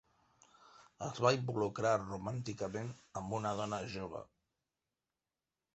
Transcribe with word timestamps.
Es 1.07 1.21
va 1.25 1.33
involucrar 1.35 1.91
romànticament 2.05 2.91
amb 3.21 3.37
una 3.41 3.53
dona 3.61 3.81
jove. 3.99 4.25